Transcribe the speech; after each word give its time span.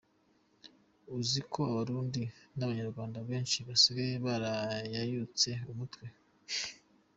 Uzi 1.17 1.39
ko 1.53 1.59
abarundi 1.71 2.23
n 2.55 2.59
abanyarwanda 2.65 3.17
benshi 3.29 3.57
basigaye 3.67 4.13
barayayutse 4.25 5.49
umutwe? 5.71 6.05